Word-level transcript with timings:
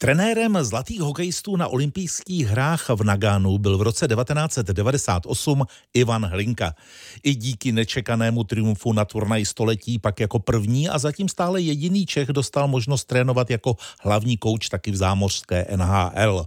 Trenérem 0.00 0.58
zlatých 0.60 1.00
hokejistů 1.00 1.56
na 1.56 1.68
olympijských 1.68 2.46
hrách 2.46 2.88
v 2.88 3.04
Nagánu 3.04 3.58
byl 3.58 3.78
v 3.78 3.82
roce 3.82 4.08
1998 4.08 5.64
Ivan 5.94 6.24
Hlinka. 6.24 6.74
I 7.22 7.34
díky 7.34 7.72
nečekanému 7.72 8.44
triumfu 8.44 8.92
na 8.92 9.04
turnaji 9.04 9.46
století 9.46 9.98
pak 9.98 10.20
jako 10.20 10.38
první 10.38 10.88
a 10.88 10.98
zatím 10.98 11.28
stále 11.28 11.60
jediný 11.60 12.06
Čech 12.06 12.28
dostal 12.28 12.68
možnost 12.68 13.04
trénovat 13.04 13.50
jako 13.50 13.76
hlavní 14.00 14.36
kouč 14.36 14.68
taky 14.68 14.90
v 14.90 14.96
zámořské 14.96 15.66
NHL. 15.76 16.46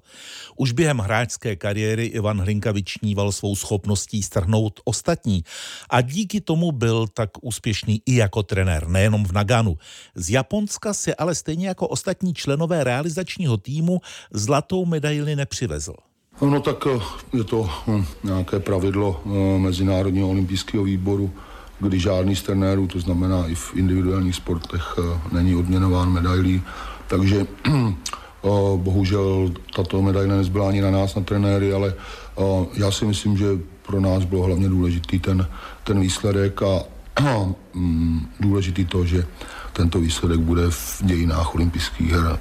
Už 0.55 0.71
během 0.71 0.97
hráčské 0.97 1.55
kariéry 1.55 2.05
Ivan 2.05 2.41
Hlinka 2.41 2.71
vyčníval 2.71 3.31
svou 3.31 3.55
schopností 3.55 4.23
strhnout 4.23 4.79
ostatní 4.83 5.43
a 5.89 6.01
díky 6.01 6.41
tomu 6.41 6.71
byl 6.71 7.07
tak 7.07 7.29
úspěšný 7.41 8.01
i 8.05 8.15
jako 8.15 8.43
trenér, 8.43 8.87
nejenom 8.87 9.25
v 9.25 9.31
Naganu. 9.31 9.77
Z 10.15 10.29
Japonska 10.29 10.93
se 10.93 11.15
ale 11.15 11.35
stejně 11.35 11.67
jako 11.67 11.87
ostatní 11.87 12.33
členové 12.33 12.83
realizační 12.83 13.40
reprezentačního 13.41 13.57
týmu 13.57 14.01
zlatou 14.31 14.85
medaili 14.85 15.35
nepřivezl. 15.35 15.93
No 16.41 16.61
tak 16.61 16.87
eh, 16.87 16.99
je 17.33 17.43
to 17.43 17.69
hm, 17.87 18.05
nějaké 18.23 18.59
pravidlo 18.59 19.21
eh, 19.25 19.59
Mezinárodního 19.59 20.29
olympijského 20.29 20.83
výboru, 20.83 21.31
kdy 21.79 21.99
žádný 21.99 22.35
z 22.35 22.41
trenérů, 22.41 22.87
to 22.87 22.99
znamená 22.99 23.47
i 23.47 23.55
v 23.55 23.73
individuálních 23.75 24.35
sportech, 24.35 24.95
eh, 24.97 25.19
není 25.31 25.55
odměnován 25.55 26.09
medailí. 26.09 26.61
Takže 27.07 27.47
bohužel 28.75 29.51
tato 29.75 30.01
medaile 30.01 30.37
nezbyla 30.37 30.69
ani 30.69 30.81
na 30.81 30.91
nás, 30.91 31.15
na 31.15 31.21
trenéry, 31.21 31.73
ale 31.73 31.93
já 32.73 32.91
si 32.91 33.05
myslím, 33.05 33.37
že 33.37 33.45
pro 33.85 34.01
nás 34.01 34.25
bylo 34.25 34.43
hlavně 34.43 34.69
důležitý 34.69 35.19
ten, 35.19 35.47
ten 35.83 35.99
výsledek 35.99 36.61
a 36.63 36.83
hm, 37.75 38.27
důležitý 38.39 38.85
to, 38.85 39.05
že 39.05 39.25
tento 39.73 39.99
výsledek 39.99 40.39
bude 40.39 40.61
v 40.69 41.01
dějinách 41.03 41.55
olympijských 41.55 42.11
her 42.11 42.39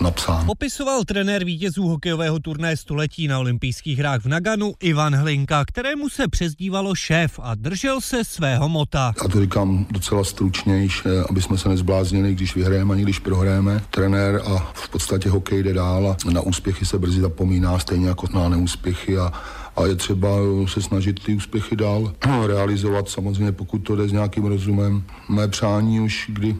napsán. 0.00 0.46
Popisoval 0.46 1.04
trenér 1.04 1.44
vítězů 1.44 1.88
hokejového 1.88 2.38
turné 2.38 2.76
století 2.76 3.28
na 3.28 3.38
olympijských 3.38 3.98
hrách 3.98 4.24
v 4.24 4.28
Naganu 4.28 4.74
Ivan 4.80 5.14
Hlinka, 5.14 5.64
kterému 5.64 6.08
se 6.08 6.28
přezdívalo 6.28 6.94
šéf 6.94 7.40
a 7.42 7.54
držel 7.54 8.00
se 8.00 8.24
svého 8.24 8.68
mota. 8.68 9.14
Já 9.22 9.28
to 9.28 9.40
říkám 9.40 9.86
docela 9.90 10.24
stručnější, 10.24 11.02
aby 11.30 11.42
jsme 11.42 11.58
se 11.58 11.68
nezbláznili, 11.68 12.34
když 12.34 12.54
vyhrajeme 12.54 12.94
ani 12.94 13.02
když 13.02 13.18
prohrajeme. 13.18 13.82
Trenér 13.90 14.42
a 14.46 14.72
v 14.74 14.88
podstatě 14.88 15.30
hokej 15.30 15.62
jde 15.62 15.74
dál 15.74 16.16
a 16.28 16.30
na 16.30 16.40
úspěchy 16.40 16.86
se 16.86 16.98
brzy 16.98 17.20
zapomíná, 17.20 17.78
stejně 17.78 18.08
jako 18.08 18.26
na 18.34 18.48
neúspěchy 18.48 19.18
a 19.18 19.32
a 19.76 19.86
je 19.86 19.94
třeba 19.94 20.28
se 20.66 20.82
snažit 20.82 21.24
ty 21.24 21.34
úspěchy 21.34 21.76
dál 21.76 22.12
realizovat, 22.46 23.08
samozřejmě 23.08 23.52
pokud 23.52 23.78
to 23.78 23.96
jde 23.96 24.08
s 24.08 24.12
nějakým 24.12 24.44
rozumem. 24.44 25.02
Mé 25.28 25.48
přání 25.48 26.00
už, 26.00 26.30
kdy 26.32 26.56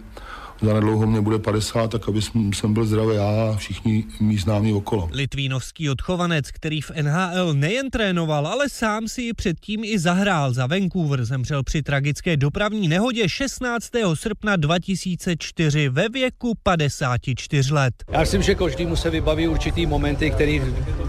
zanedlouho 0.63 1.07
mě 1.07 1.21
bude 1.21 1.39
50, 1.39 1.91
tak 1.91 2.09
aby 2.09 2.21
jsem 2.55 2.75
byl 2.75 2.85
zdravý 2.85 3.17
já 3.17 3.53
a 3.53 3.57
všichni 3.57 4.05
mý 4.21 4.39
známí 4.39 4.73
okolo. 4.73 5.09
Litvínovský 5.13 5.91
odchovanec, 5.91 6.51
který 6.51 6.81
v 6.81 6.91
NHL 7.03 7.55
nejen 7.55 7.91
trénoval, 7.91 8.47
ale 8.47 8.69
sám 8.69 9.09
si 9.09 9.23
ji 9.23 9.33
předtím 9.33 9.85
i 9.85 9.99
zahrál 9.99 10.53
za 10.53 10.67
Vancouver, 10.67 11.25
zemřel 11.25 11.63
při 11.63 11.83
tragické 11.83 12.37
dopravní 12.37 12.89
nehodě 12.89 13.29
16. 13.29 13.91
srpna 14.15 14.57
2004 14.57 15.89
ve 15.89 16.09
věku 16.09 16.53
54 16.63 17.75
let. 17.75 17.95
Já 18.13 18.21
myslím, 18.21 18.43
že 18.43 18.55
každý 18.55 18.87
mu 18.87 18.97
se 18.97 19.11
vybaví 19.11 19.49
určitý 19.49 19.87
momenty, 19.87 20.31
který 20.31 20.63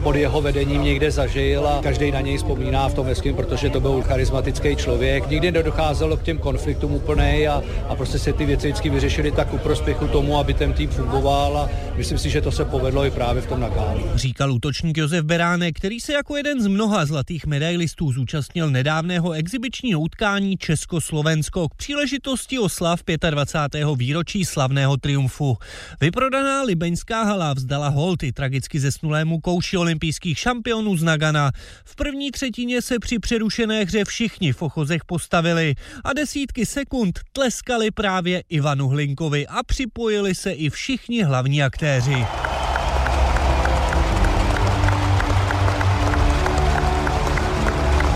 pod 0.04 0.16
jeho 0.16 0.42
vedením 0.42 0.84
někde 0.84 1.12
zažil 1.12 1.68
a 1.68 1.82
každý 1.84 2.12
na 2.12 2.22
něj 2.22 2.38
vzpomíná 2.38 2.88
v 2.90 2.94
tom 2.94 3.08
hezkým, 3.08 3.36
protože 3.36 3.70
to 3.70 3.80
byl 3.80 4.02
charismatický 4.02 4.76
člověk. 4.76 5.30
Nikdy 5.30 5.52
nedocházelo 5.52 6.18
k 6.18 6.24
těm 6.24 6.38
konfliktům 6.38 6.94
úplně 6.94 7.48
a, 7.48 7.64
a 7.90 7.96
prostě 7.96 8.20
se 8.20 8.34
ty 8.34 8.46
věci 8.46 8.68
vždycky 8.68 8.90
vyřešily 8.90 9.32
tak 9.32 9.43
ku 9.46 9.58
prospěchu 9.58 10.08
tomu, 10.08 10.38
aby 10.38 10.54
ten 10.54 10.74
tým 10.74 10.90
fungoval 10.90 11.58
a 11.58 11.70
myslím 11.96 12.18
si, 12.18 12.30
že 12.30 12.42
to 12.42 12.52
se 12.52 12.66
povedlo 12.66 13.06
i 13.06 13.12
právě 13.12 13.42
v 13.42 13.48
tom 13.48 13.60
Nagánu. 13.60 14.04
Říkal 14.16 14.52
útočník 14.52 14.98
Josef 14.98 15.26
Beránek, 15.26 15.78
který 15.78 16.00
se 16.00 16.14
jako 16.14 16.38
jeden 16.38 16.62
z 16.62 16.68
mnoha 16.68 17.06
zlatých 17.06 17.46
medailistů 17.46 18.12
zúčastnil 18.12 18.70
nedávného 18.70 19.32
exibičního 19.32 20.02
utkání 20.02 20.58
Československo 20.58 21.70
k 21.70 21.76
příležitosti 21.76 22.60
oslav 22.60 23.00
25. 23.30 23.88
výročí 23.98 24.46
slavného 24.46 24.98
triumfu. 24.98 25.58
Vyprodaná 26.02 26.64
libeňská 26.64 27.24
hala 27.24 27.54
vzdala 27.54 27.88
hold 27.88 28.24
i 28.24 28.32
tragicky 28.32 28.80
zesnulému 28.80 29.40
kouši 29.40 29.78
olympijských 29.78 30.40
šampionů 30.40 30.98
z 30.98 31.04
Nagana. 31.04 31.52
V 31.86 31.96
první 31.96 32.32
třetině 32.32 32.82
se 32.82 33.00
při 33.00 33.20
přerušené 33.20 33.84
hře 33.84 34.06
všichni 34.06 34.54
v 34.54 34.62
ochozech 34.62 35.06
postavili 35.06 35.76
a 36.04 36.14
desítky 36.14 36.66
sekund 36.66 37.20
tleskali 37.32 37.92
právě 37.92 38.44
Ivanu 38.50 38.88
Hlinkovi 38.88 39.33
Škodovi 39.34 39.48
a 39.48 39.64
připojili 39.64 40.36
se 40.36 40.52
i 40.52 40.70
všichni 40.70 41.24
hlavní 41.24 41.64
aktéři. 41.64 42.26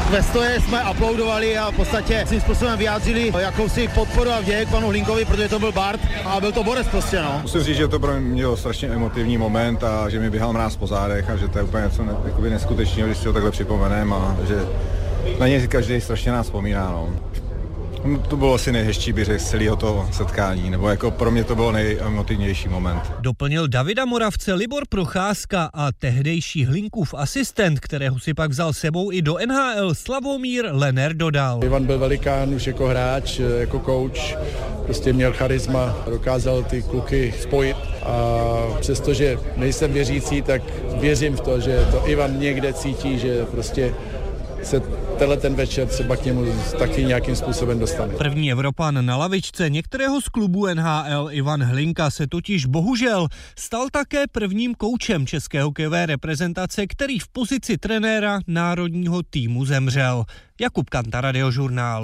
Ve 0.09 0.23
stoje 0.23 0.61
jsme 0.61 0.81
aplaudovali 0.81 1.57
a 1.57 1.71
v 1.71 1.75
podstatě 1.75 2.23
svým 2.27 2.41
způsobem 2.41 2.77
vyjádřili 2.79 3.33
jakousi 3.39 3.87
podporu 3.87 4.31
a 4.31 4.39
vděk 4.39 4.69
panu 4.69 4.87
Hlinkovi, 4.87 5.25
protože 5.25 5.49
to 5.49 5.59
byl 5.59 5.71
Bart 5.71 6.01
a 6.25 6.39
byl 6.39 6.51
to 6.51 6.63
Borec 6.63 6.87
prostě, 6.87 7.21
no. 7.21 7.39
Musím 7.41 7.61
říct, 7.61 7.77
že 7.77 7.87
to 7.87 7.99
pro 7.99 8.13
mě 8.19 8.41
byl 8.43 8.57
strašně 8.57 8.87
emotivní 8.87 9.37
moment 9.37 9.83
a 9.83 10.09
že 10.09 10.19
mi 10.19 10.29
běhal 10.29 10.53
mráz 10.53 10.75
po 10.75 10.87
zádech 10.87 11.29
a 11.29 11.35
že 11.35 11.47
to 11.47 11.57
je 11.57 11.63
úplně 11.63 11.83
něco 11.83 12.03
ne, 12.03 12.15
neskutečného, 12.49 13.07
když 13.07 13.17
si 13.17 13.27
ho 13.27 13.33
takhle 13.33 13.51
připomenem 13.51 14.13
a 14.13 14.37
že 14.47 14.55
na 15.39 15.47
něj 15.47 15.67
každý 15.67 16.01
strašně 16.01 16.31
nás 16.31 16.45
vzpomíná, 16.45 16.89
no. 16.91 17.09
No, 18.05 18.19
to 18.19 18.37
bylo 18.37 18.53
asi 18.53 18.71
nejhezčí, 18.71 19.13
řekl, 19.23 19.43
z 19.43 19.49
celého 19.49 19.75
toho 19.75 20.09
setkání, 20.11 20.69
nebo 20.69 20.89
jako 20.89 21.11
pro 21.11 21.31
mě 21.31 21.43
to 21.43 21.55
byl 21.55 21.71
nejemotivnější 21.71 22.69
moment. 22.69 23.01
Doplnil 23.19 23.67
Davida 23.67 24.05
Moravce 24.05 24.53
Libor 24.53 24.83
Procházka 24.89 25.69
a 25.73 25.91
tehdejší 25.91 26.65
Hlinkův 26.65 27.13
asistent, 27.13 27.79
kterého 27.79 28.19
si 28.19 28.33
pak 28.33 28.51
vzal 28.51 28.73
sebou 28.73 29.11
i 29.11 29.21
do 29.21 29.37
NHL, 29.47 29.95
Slavomír 29.95 30.65
Lener 30.71 31.13
dodal. 31.13 31.63
Ivan 31.63 31.85
byl 31.85 31.99
velikán 31.99 32.53
už 32.53 32.67
jako 32.67 32.87
hráč, 32.87 33.39
jako 33.39 33.79
coach, 33.79 34.37
prostě 34.85 35.13
měl 35.13 35.33
charisma, 35.33 35.97
dokázal 36.09 36.63
ty 36.63 36.81
kluky 36.81 37.33
spojit 37.41 37.77
a 38.03 38.37
přestože 38.79 39.39
nejsem 39.55 39.93
věřící, 39.93 40.41
tak 40.41 40.61
věřím 40.99 41.35
v 41.35 41.41
to, 41.41 41.59
že 41.59 41.87
to 41.91 42.09
Ivan 42.09 42.39
někde 42.39 42.73
cítí, 42.73 43.19
že 43.19 43.45
prostě 43.45 43.93
se 44.63 44.79
tenhle 45.17 45.37
ten 45.37 45.55
večer 45.55 45.87
třeba 45.87 46.15
k 46.15 46.25
němu 46.25 46.45
taky 46.79 47.05
nějakým 47.05 47.35
způsobem 47.35 47.79
dostane. 47.79 48.13
První 48.13 48.51
Evropan 48.51 49.05
na 49.05 49.17
lavičce 49.17 49.69
některého 49.69 50.21
z 50.21 50.29
klubů 50.29 50.67
NHL 50.73 51.27
Ivan 51.31 51.63
Hlinka 51.63 52.11
se 52.11 52.27
totiž 52.27 52.65
bohužel 52.65 53.27
stal 53.59 53.87
také 53.91 54.23
prvním 54.31 54.75
koučem 54.75 55.27
české 55.27 55.63
hokejové 55.63 56.05
reprezentace, 56.05 56.87
který 56.87 57.19
v 57.19 57.27
pozici 57.27 57.77
trenéra 57.77 58.39
národního 58.47 59.23
týmu 59.23 59.65
zemřel. 59.65 60.23
Jakub 60.61 60.89
Kanta, 60.89 61.21
Radiožurnál. 61.21 61.87